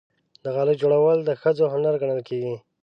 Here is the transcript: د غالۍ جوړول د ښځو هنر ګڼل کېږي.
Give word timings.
د 0.43 0.45
غالۍ 0.55 0.75
جوړول 0.81 1.17
د 1.23 1.29
ښځو 1.41 1.65
هنر 1.73 1.93
ګڼل 2.01 2.19
کېږي. 2.29 2.55